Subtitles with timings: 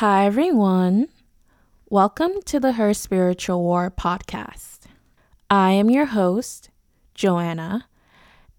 [0.00, 1.08] Hi, everyone.
[1.90, 4.84] Welcome to the Her Spiritual War podcast.
[5.50, 6.70] I am your host,
[7.14, 7.86] Joanna,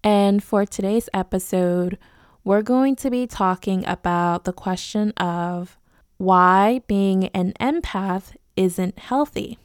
[0.04, 1.98] and for today's episode,
[2.44, 5.76] we're going to be talking about the question of
[6.16, 9.58] why being an empath isn't healthy.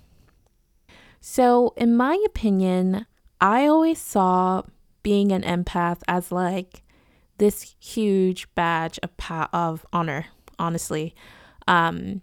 [1.21, 3.05] So, in my opinion,
[3.39, 4.63] I always saw
[5.03, 6.81] being an empath as like
[7.37, 10.25] this huge badge of, pa- of honor,
[10.57, 11.13] honestly.
[11.67, 12.21] Um,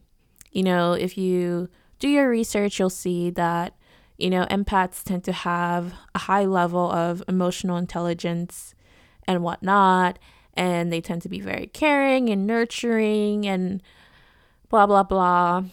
[0.50, 3.74] you know, if you do your research, you'll see that,
[4.18, 8.74] you know, empaths tend to have a high level of emotional intelligence
[9.26, 10.18] and whatnot.
[10.54, 13.82] And they tend to be very caring and nurturing and
[14.68, 15.64] blah, blah, blah.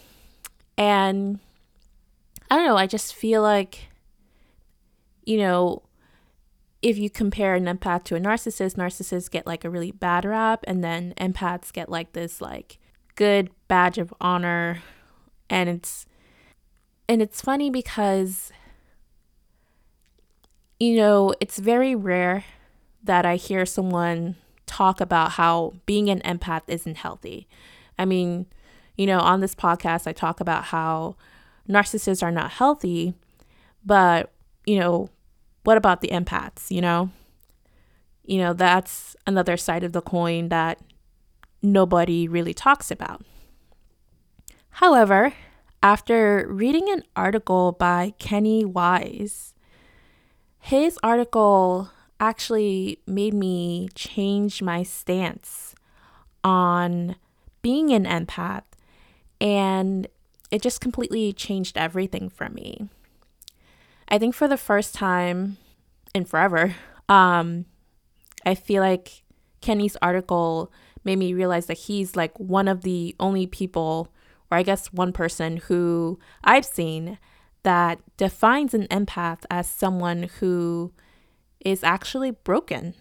[0.77, 1.39] And
[2.50, 3.89] I don't know, I just feel like,
[5.23, 5.83] you know,
[6.81, 10.63] if you compare an empath to a narcissist, narcissists get like a really bad rap,
[10.67, 12.80] and then empaths get like this like
[13.22, 14.81] good badge of honor.
[15.47, 16.08] And it's
[17.08, 18.52] and it's funny because
[20.80, 22.44] you know, it's very rare
[23.03, 27.47] that I hear someone talk about how being an empath isn't healthy.
[28.00, 28.47] I mean,
[28.97, 31.16] you know, on this podcast, I talk about how
[31.69, 33.13] narcissists are not healthy,
[33.85, 34.31] but,
[34.66, 35.09] you know,
[35.63, 37.11] what about the empaths, you know?
[38.23, 40.80] You know, that's another side of the coin that
[41.62, 43.23] nobody really talks about.
[44.76, 45.34] However,
[45.84, 49.53] after reading an article by Kenny Weiss,
[50.59, 55.73] his article actually made me change my stance
[56.44, 57.16] on
[57.62, 58.64] being an empath,
[59.40, 60.08] and
[60.52, 62.88] it just completely changed everything for me.
[64.08, 65.58] I think for the first time
[66.14, 66.75] in forever,
[67.09, 67.66] um,
[68.46, 69.24] I feel like
[69.62, 70.72] Kenny's article
[71.03, 74.09] made me realize that he's like one of the only people,
[74.50, 77.17] or I guess one person who I've seen
[77.63, 80.94] that defines an empath as someone who
[81.59, 82.95] is actually broken.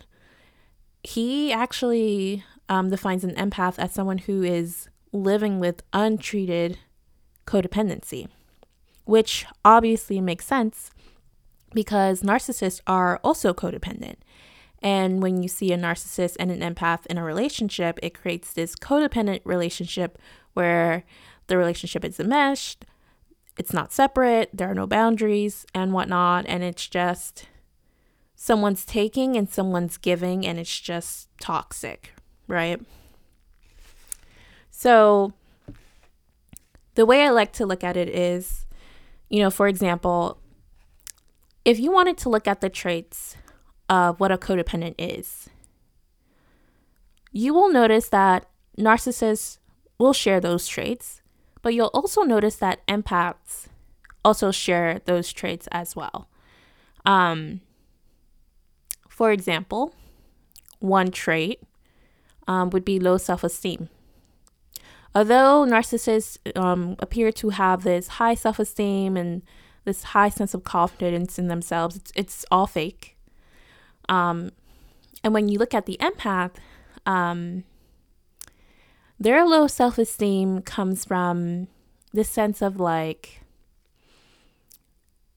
[1.03, 6.79] He actually um, defines an empath as someone who is living with untreated
[7.47, 8.29] codependency,
[9.05, 10.91] which obviously makes sense
[11.73, 14.17] because narcissists are also codependent.
[14.83, 18.75] And when you see a narcissist and an empath in a relationship, it creates this
[18.75, 20.19] codependent relationship
[20.55, 21.05] where
[21.49, 22.87] the relationship is enmeshed,
[23.59, 27.47] it's not separate, there are no boundaries and whatnot, and it's just
[28.35, 32.15] someone's taking and someone's giving, and it's just toxic,
[32.49, 32.81] right?
[34.71, 35.35] So,
[36.95, 38.67] the way I like to look at it is,
[39.29, 40.39] you know, for example,
[41.65, 43.37] if you wanted to look at the traits
[43.91, 45.51] of what a codependent is,
[47.33, 49.59] you will notice that narcissists
[49.99, 51.21] will share those traits,
[51.61, 53.67] but you'll also notice that empaths
[54.25, 56.29] also share those traits as well.
[57.05, 57.61] Um,
[59.09, 59.95] for example,
[60.79, 61.61] one trait
[62.49, 63.91] um, would be low self esteem.
[65.15, 69.43] Although narcissists um, appear to have this high self esteem and
[69.85, 71.97] this high sense of confidence in themselves.
[71.97, 73.17] It's, it's all fake.
[74.11, 74.51] Um,
[75.25, 76.57] and when you look at the empath,
[77.07, 77.65] um,
[79.19, 81.69] their low self esteem comes from
[82.13, 83.41] this sense of like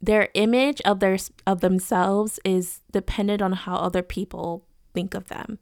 [0.01, 5.59] their image of their of themselves is dependent on how other people think of them.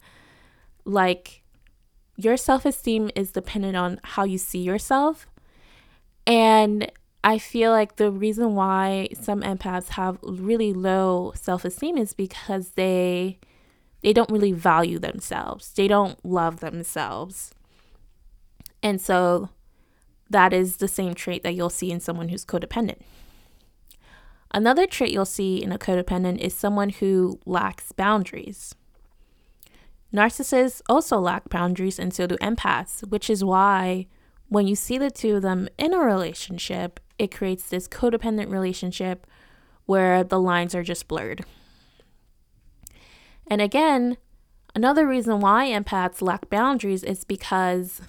[0.86, 1.44] Like
[2.16, 5.28] your self esteem is dependent on how you see yourself.
[6.26, 6.92] And
[7.24, 13.40] I feel like the reason why some empaths have really low self-esteem is because they
[14.02, 15.72] they don't really value themselves.
[15.74, 17.54] They don't love themselves.
[18.82, 19.50] And so
[20.32, 23.02] that is the same trait that you'll see in someone who's codependent.
[24.54, 28.74] Another trait you'll see in a codependent is someone who lacks boundaries.
[30.14, 34.08] Narcissists also lack boundaries, and so do empaths, which is why
[34.50, 39.28] when you see the two of them in a relationship, it creates this codependent relationship
[39.86, 41.46] where the lines are just blurred.
[43.46, 44.18] And again,
[44.74, 48.02] another reason why empaths lack boundaries is because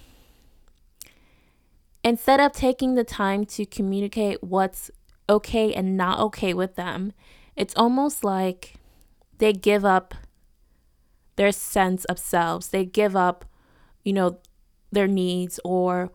[2.02, 4.90] instead of taking the time to communicate what's
[5.28, 7.12] okay and not okay with them,
[7.54, 8.76] it's almost like
[9.36, 10.14] they give up
[11.36, 12.68] their sense of selves.
[12.68, 13.44] They give up,
[14.04, 14.38] you know,
[14.90, 16.12] their needs or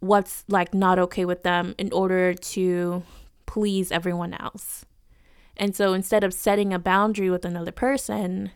[0.00, 3.02] what's like not okay with them in order to
[3.46, 4.84] please everyone else.
[5.56, 8.50] And so instead of setting a boundary with another person,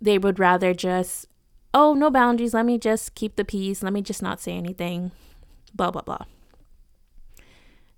[0.00, 1.26] they would rather just
[1.74, 2.54] oh, no boundaries.
[2.54, 3.82] Let me just keep the peace.
[3.82, 5.10] Let me just not say anything.
[5.74, 6.24] Blah, blah, blah.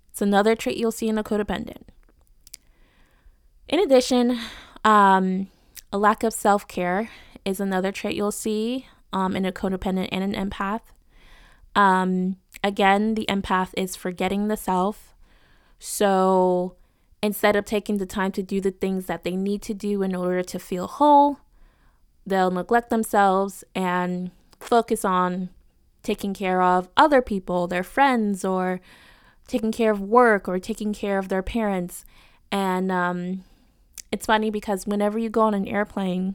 [0.09, 1.83] It's another trait you'll see in a codependent.
[3.67, 4.39] In addition,
[4.85, 5.49] um,
[5.91, 7.09] a lack of self care
[7.43, 10.81] is another trait you'll see um, in a codependent and an empath.
[11.75, 15.13] Um, again, the empath is forgetting the self.
[15.77, 16.75] So
[17.21, 20.15] instead of taking the time to do the things that they need to do in
[20.15, 21.37] order to feel whole,
[22.25, 25.49] they'll neglect themselves and focus on
[26.01, 28.81] taking care of other people, their friends, or
[29.47, 32.03] taking care of work or taking care of their parents.
[32.51, 33.43] And um,
[34.11, 36.33] it's funny because whenever you go on an airplane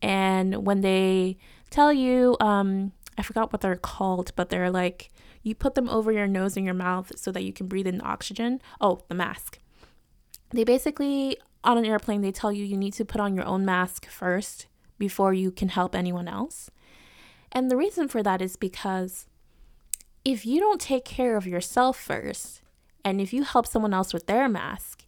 [0.00, 1.36] and when they
[1.68, 5.10] tell you, um, I forgot what they're called, but they're like,
[5.44, 7.98] you put them over your nose and your mouth so that you can breathe in
[7.98, 8.60] the oxygen.
[8.80, 9.58] Oh, the mask.
[10.50, 13.64] They basically, on an airplane, they tell you you need to put on your own
[13.64, 14.66] mask first
[14.98, 16.70] before you can help anyone else.
[17.52, 19.26] And the reason for that is because
[20.24, 22.62] if you don't take care of yourself first,
[23.04, 25.04] and if you help someone else with their mask,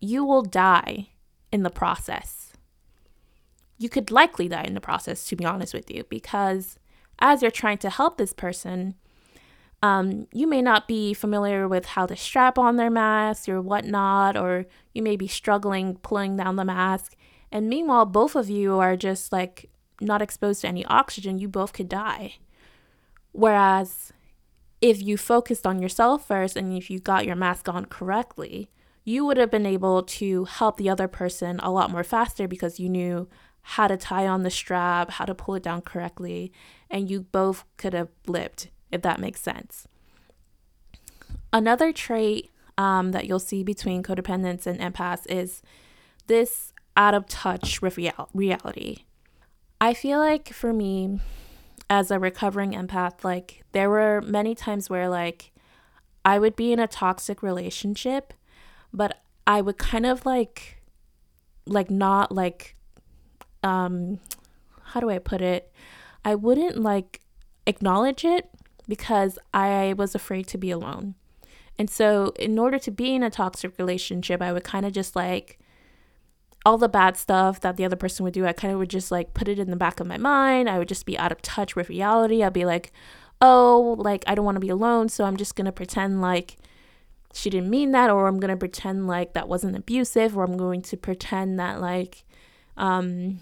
[0.00, 1.08] you will die
[1.50, 2.52] in the process.
[3.78, 6.78] You could likely die in the process, to be honest with you, because
[7.18, 8.94] as you're trying to help this person,
[9.82, 14.36] um, you may not be familiar with how to strap on their mask or whatnot,
[14.36, 17.14] or you may be struggling pulling down the mask.
[17.52, 19.70] And meanwhile, both of you are just like
[20.00, 22.36] not exposed to any oxygen, you both could die.
[23.32, 24.12] Whereas
[24.80, 28.70] if you focused on yourself first and if you got your mask on correctly,
[29.04, 32.80] you would have been able to help the other person a lot more faster because
[32.80, 33.28] you knew
[33.62, 36.52] how to tie on the strap, how to pull it down correctly,
[36.90, 39.86] and you both could have lived, if that makes sense.
[41.52, 45.62] Another trait um, that you'll see between codependents and empaths is
[46.26, 49.04] this out of touch with real- reality.
[49.80, 51.20] I feel like for me,
[51.88, 55.52] as a recovering empath, like there were many times where like
[56.24, 58.32] I would be in a toxic relationship,
[58.92, 60.82] but I would kind of like
[61.66, 62.76] like not like
[63.62, 64.18] um
[64.82, 65.72] how do I put it?
[66.24, 67.20] I wouldn't like
[67.66, 68.48] acknowledge it
[68.88, 71.14] because I was afraid to be alone.
[71.78, 75.14] And so in order to be in a toxic relationship, I would kind of just
[75.14, 75.58] like
[76.64, 79.12] all the bad stuff that the other person would do, I kind of would just
[79.12, 80.68] like put it in the back of my mind.
[80.68, 82.42] I would just be out of touch with reality.
[82.42, 82.92] I'd be like,
[83.40, 86.56] oh, like I don't want to be alone, so I'm just going to pretend like
[87.32, 90.56] she didn't mean that, or I'm going to pretend like that wasn't abusive, or I'm
[90.56, 92.24] going to pretend that like,
[92.76, 93.40] um,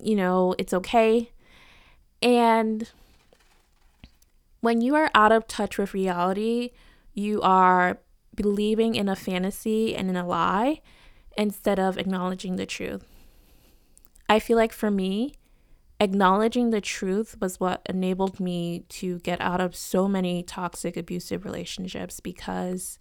[0.00, 1.30] you know, it's okay.
[2.20, 2.90] And
[4.60, 6.70] when you are out of touch with reality,
[7.12, 7.98] you are
[8.34, 10.80] believing in a fantasy and in a lie
[11.36, 13.04] instead of acknowledging the truth.
[14.28, 15.34] I feel like for me,
[16.00, 21.44] acknowledging the truth was what enabled me to get out of so many toxic, abusive
[21.44, 22.98] relationships because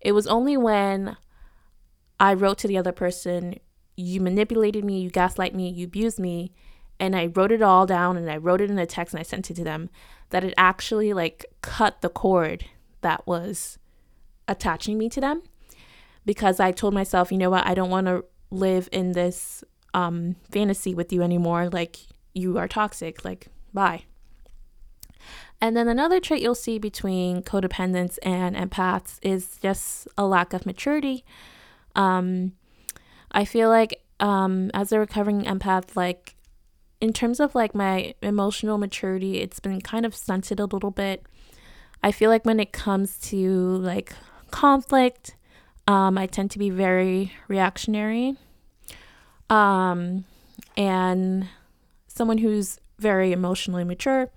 [0.00, 1.16] it was only when
[2.18, 3.58] I wrote to the other person,
[3.96, 6.52] You manipulated me, you gaslight me, you abused me,
[6.98, 9.24] and I wrote it all down and I wrote it in a text and I
[9.24, 9.90] sent it to them,
[10.30, 12.66] that it actually like cut the cord
[13.00, 13.78] that was
[14.48, 15.42] attaching me to them
[16.24, 20.36] because I told myself, you know what, I don't want to live in this um,
[20.50, 21.68] fantasy with you anymore.
[21.70, 21.98] Like,
[22.34, 23.24] you are toxic.
[23.24, 24.04] Like, bye.
[25.60, 30.66] And then another trait you'll see between codependents and empaths is just a lack of
[30.66, 31.24] maturity.
[31.94, 32.52] Um,
[33.32, 36.35] I feel like um, as a recovering empath, like
[37.00, 41.24] in terms of like my emotional maturity, it's been kind of stunted a little bit.
[42.02, 44.12] I feel like when it comes to like
[44.50, 45.36] conflict,
[45.86, 48.36] um, I tend to be very reactionary.
[49.50, 50.24] Um,
[50.76, 51.48] and
[52.08, 54.30] someone who's very emotionally mature,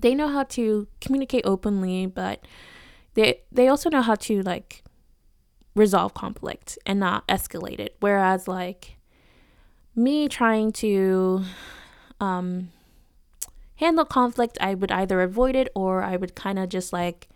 [0.00, 2.46] they know how to communicate openly, but
[3.14, 4.82] they they also know how to like
[5.74, 7.96] resolve conflict and not escalate it.
[8.00, 8.96] Whereas like
[9.94, 11.44] me trying to
[12.20, 12.70] um,
[13.76, 17.28] handle conflict, I would either avoid it or I would kind of just like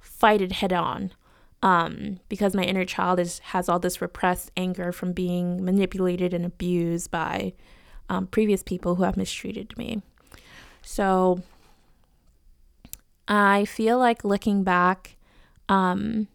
[0.00, 1.12] fight it head on
[1.62, 6.44] um, because my inner child is has all this repressed anger from being manipulated and
[6.44, 7.52] abused by
[8.08, 10.02] um, previous people who have mistreated me.
[10.82, 11.42] So
[13.26, 15.16] I feel like looking back,
[15.68, 16.28] um,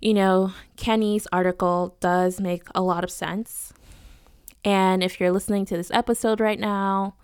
[0.00, 3.72] you know, Kenny's article does make a lot of sense.
[4.64, 7.14] And if you're listening to this episode right now,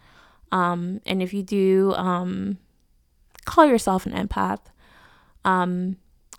[0.53, 2.59] um, and if you do um,
[3.45, 4.61] call yourself an empath,
[5.45, 5.97] um,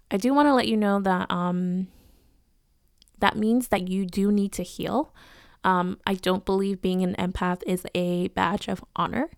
[0.09, 1.87] I do want to let you know that um,
[3.19, 5.13] that means that you do need to heal.
[5.63, 9.29] Um, I don't believe being an empath is a badge of honor.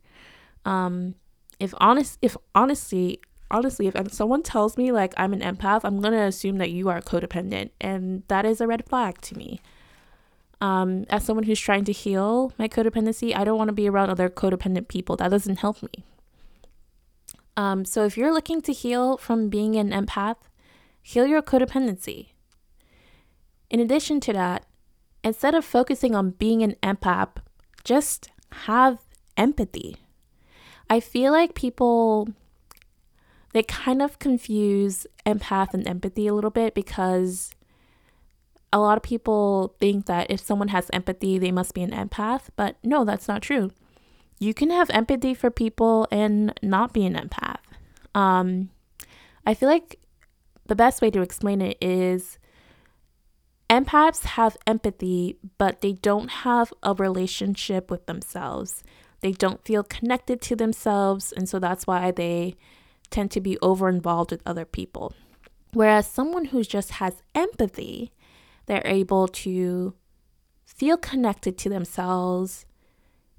[0.65, 1.15] Um,
[1.59, 3.19] if honest, if honestly,
[3.51, 7.01] honestly, if someone tells me like I'm an empath, I'm gonna assume that you are
[7.01, 9.59] codependent, and that is a red flag to me.
[10.61, 14.09] Um, as someone who's trying to heal my codependency, I don't want to be around
[14.09, 15.15] other codependent people.
[15.15, 16.03] That doesn't help me.
[17.55, 20.37] Um, so if you're looking to heal from being an empath,
[21.01, 22.29] heal your codependency.
[23.69, 24.65] In addition to that,
[25.23, 27.37] instead of focusing on being an empath,
[27.83, 28.29] just
[28.65, 28.99] have
[29.37, 29.97] empathy.
[30.89, 32.29] I feel like people
[33.53, 37.51] they kind of confuse empath and empathy a little bit because
[38.71, 42.49] a lot of people think that if someone has empathy, they must be an empath,
[42.55, 43.71] but no, that's not true
[44.39, 47.59] you can have empathy for people and not be an empath.
[48.15, 48.69] Um,
[49.45, 49.99] I feel like
[50.65, 52.39] the best way to explain it is
[53.69, 58.83] empaths have empathy, but they don't have a relationship with themselves.
[59.19, 62.55] They don't feel connected to themselves, and so that's why they
[63.09, 65.13] tend to be over involved with other people.
[65.73, 68.11] Whereas someone who just has empathy,
[68.65, 69.93] they're able to
[70.65, 72.65] feel connected to themselves,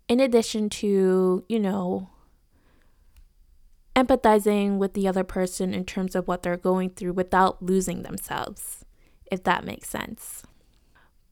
[0.08, 2.10] in addition to, you know,
[3.96, 8.84] empathizing with the other person in terms of what they're going through without losing themselves,
[9.30, 10.42] if that makes sense.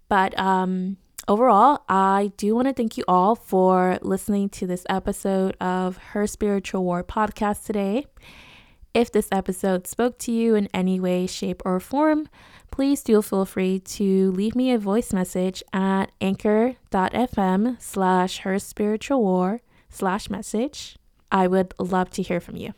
[0.08, 5.56] But um, overall, I do want to thank you all for listening to this episode
[5.60, 8.06] of Her Spiritual War podcast today.
[8.94, 12.28] If this episode spoke to you in any way, shape, or form,
[12.70, 19.22] please do feel free to leave me a voice message at anchor.fm slash her spiritual
[19.22, 20.96] war slash message.
[21.30, 22.74] I would love to hear from you.